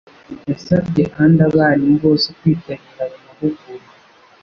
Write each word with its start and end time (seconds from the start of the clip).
Yasabye 0.49 1.03
kandi 1.15 1.37
abarimu 1.47 1.95
bose 2.05 2.27
kwitabira 2.37 3.01
ayo 3.03 3.17
mahugurwa, 3.25 3.89